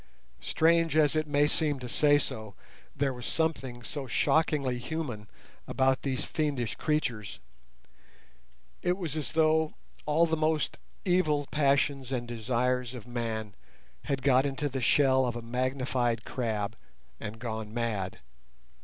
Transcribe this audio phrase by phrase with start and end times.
[0.41, 2.55] Strange as it may seem to say so,
[2.95, 5.27] there was something so shockingly human
[5.67, 7.37] about these fiendish creatures—it
[8.97, 9.75] was as though
[10.07, 13.53] all the most evil passions and desires of man
[14.05, 16.75] had got into the shell of a magnified crab
[17.19, 18.17] and gone mad.